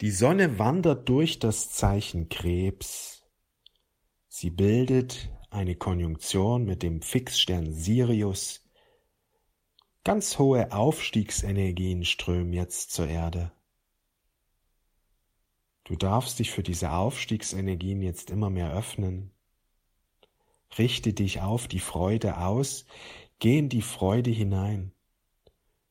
[0.00, 3.22] Die Sonne wandert durch das Zeichen Krebs.
[4.28, 8.66] Sie bildet eine Konjunktion mit dem Fixstern Sirius.
[10.02, 13.52] Ganz hohe Aufstiegsenergien strömen jetzt zur Erde.
[15.84, 19.32] Du darfst dich für diese Aufstiegsenergien jetzt immer mehr öffnen.
[20.78, 22.86] Richte dich auf die Freude aus,
[23.38, 24.92] geh in die Freude hinein.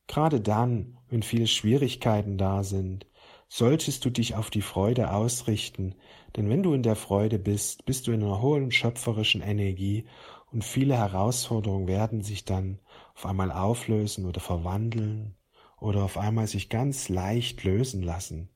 [0.08, 3.06] Gerade dann, wenn viele Schwierigkeiten da sind,
[3.52, 5.96] solltest du dich auf die Freude ausrichten,
[6.36, 10.06] denn wenn du in der Freude bist, bist du in einer hohen schöpferischen Energie
[10.52, 12.78] und viele Herausforderungen werden sich dann
[13.16, 15.34] auf einmal auflösen oder verwandeln
[15.80, 18.50] oder auf einmal sich ganz leicht lösen lassen.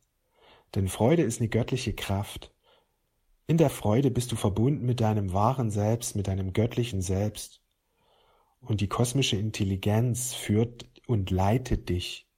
[0.77, 2.55] Denn Freude ist eine göttliche Kraft.
[3.49, 7.63] In der Freude bist du verbunden mit deinem wahren Selbst, mit deinem göttlichen Selbst.
[8.61, 12.29] Und die kosmische Intelligenz führt und leitet dich.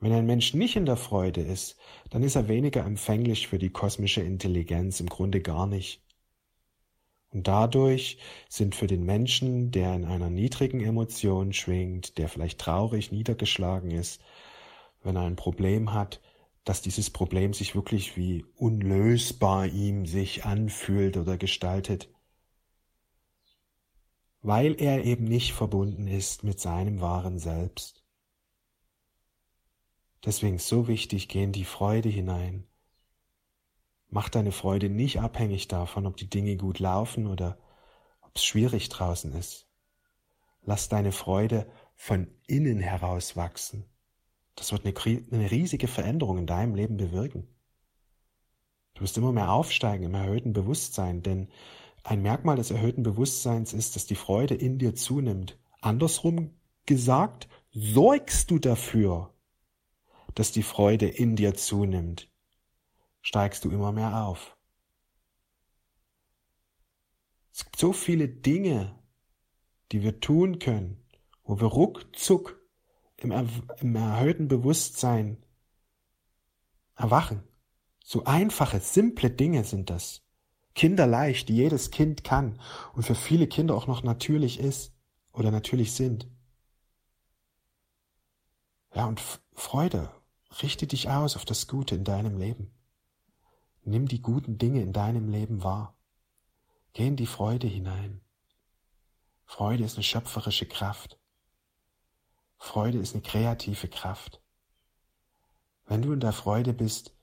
[0.00, 1.76] Wenn ein Mensch nicht in der Freude ist,
[2.08, 6.02] dann ist er weniger empfänglich für die kosmische Intelligenz, im Grunde gar nicht.
[7.32, 13.12] Und dadurch sind für den Menschen, der in einer niedrigen Emotion schwingt, der vielleicht traurig,
[13.12, 14.22] niedergeschlagen ist,
[15.02, 16.20] wenn er ein Problem hat,
[16.64, 22.08] dass dieses Problem sich wirklich wie unlösbar ihm sich anfühlt oder gestaltet,
[24.42, 27.99] weil er eben nicht verbunden ist mit seinem wahren Selbst.
[30.24, 32.66] Deswegen ist so wichtig, geh in die Freude hinein.
[34.08, 37.58] Mach deine Freude nicht abhängig davon, ob die Dinge gut laufen oder
[38.20, 39.66] ob es schwierig draußen ist.
[40.62, 43.86] Lass deine Freude von innen heraus wachsen.
[44.56, 44.94] Das wird eine,
[45.30, 47.48] eine riesige Veränderung in deinem Leben bewirken.
[48.94, 51.48] Du wirst immer mehr aufsteigen im erhöhten Bewusstsein, denn
[52.02, 55.58] ein Merkmal des erhöhten Bewusstseins ist, dass die Freude in dir zunimmt.
[55.80, 56.50] Andersrum
[56.84, 59.32] gesagt, sorgst du dafür,
[60.34, 62.30] dass die Freude in dir zunimmt,
[63.22, 64.56] steigst du immer mehr auf.
[67.52, 68.98] Es gibt so viele Dinge,
[69.92, 71.04] die wir tun können,
[71.44, 72.60] wo wir ruckzuck
[73.16, 73.32] im,
[73.80, 75.44] im erhöhten Bewusstsein
[76.94, 77.42] erwachen.
[78.04, 80.22] So einfache, simple Dinge sind das.
[80.74, 82.60] Kinderleicht, die jedes Kind kann
[82.94, 84.94] und für viele Kinder auch noch natürlich ist
[85.32, 86.28] oder natürlich sind.
[88.94, 89.20] Ja, und
[89.52, 90.10] Freude,
[90.62, 92.70] richte dich aus auf das Gute in deinem Leben.
[93.82, 95.96] Nimm die guten Dinge in deinem Leben wahr.
[96.92, 98.20] Geh in die Freude hinein.
[99.46, 101.18] Freude ist eine schöpferische Kraft.
[102.58, 104.42] Freude ist eine kreative Kraft.
[105.86, 107.16] Wenn du in der Freude bist,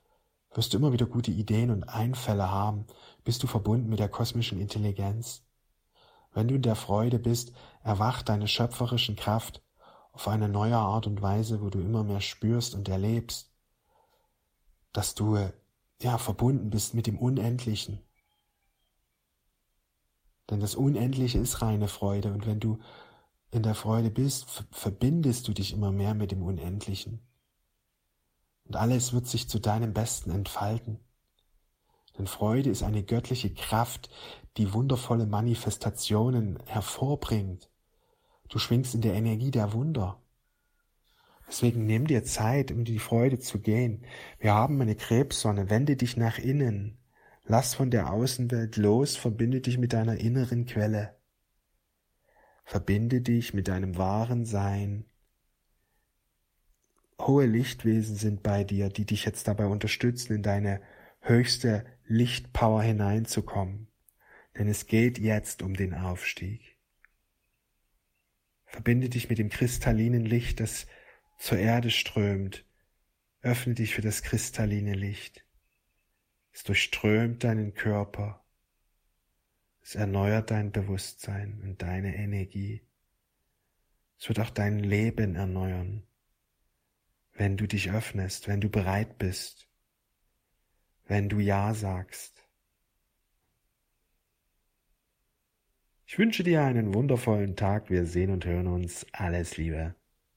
[0.52, 2.86] wirst du immer wieder gute Ideen und Einfälle haben,
[3.24, 5.44] bist du verbunden mit der kosmischen Intelligenz.
[6.32, 7.52] Wenn du in der Freude bist,
[7.82, 9.62] erwacht deine schöpferischen Kraft
[10.18, 13.52] auf eine neue Art und Weise, wo du immer mehr spürst und erlebst,
[14.92, 15.38] dass du
[16.02, 18.00] ja verbunden bist mit dem Unendlichen.
[20.50, 22.80] Denn das Unendliche ist reine Freude und wenn du
[23.52, 27.20] in der Freude bist, verbindest du dich immer mehr mit dem Unendlichen.
[28.64, 30.98] Und alles wird sich zu deinem Besten entfalten.
[32.18, 34.10] Denn Freude ist eine göttliche Kraft,
[34.56, 37.70] die wundervolle Manifestationen hervorbringt.
[38.48, 40.22] Du schwingst in der Energie der Wunder.
[41.46, 44.04] Deswegen nimm dir Zeit, um die Freude zu gehen.
[44.38, 45.70] Wir haben eine Krebssonne.
[45.70, 46.98] Wende dich nach innen.
[47.44, 51.16] Lass von der Außenwelt los, verbinde dich mit deiner inneren Quelle.
[52.64, 55.06] Verbinde dich mit deinem wahren Sein.
[57.18, 60.82] Hohe Lichtwesen sind bei dir, die dich jetzt dabei unterstützen, in deine
[61.20, 63.88] höchste Lichtpower hineinzukommen.
[64.58, 66.77] Denn es geht jetzt um den Aufstieg.
[68.68, 70.86] Verbinde dich mit dem kristallinen Licht, das
[71.38, 72.66] zur Erde strömt.
[73.40, 75.44] Öffne dich für das kristalline Licht.
[76.52, 78.44] Es durchströmt deinen Körper.
[79.80, 82.82] Es erneuert dein Bewusstsein und deine Energie.
[84.18, 86.06] Es wird auch dein Leben erneuern,
[87.32, 89.66] wenn du dich öffnest, wenn du bereit bist,
[91.06, 92.37] wenn du Ja sagst.
[96.10, 97.90] Ich wünsche dir einen wundervollen Tag.
[97.90, 99.04] Wir sehen und hören uns.
[99.12, 99.94] Alles Liebe.